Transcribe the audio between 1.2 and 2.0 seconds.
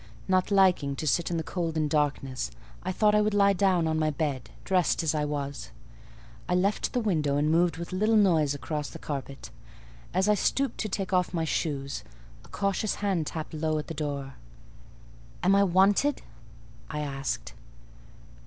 in the cold and